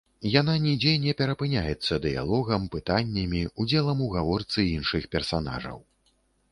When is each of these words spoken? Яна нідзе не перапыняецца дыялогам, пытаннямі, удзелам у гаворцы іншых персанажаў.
Яна 0.39 0.53
нідзе 0.61 0.93
не 1.03 1.13
перапыняецца 1.19 1.99
дыялогам, 2.05 2.67
пытаннямі, 2.77 3.45
удзелам 3.65 4.05
у 4.09 4.13
гаворцы 4.17 4.59
іншых 4.77 5.03
персанажаў. 5.17 5.79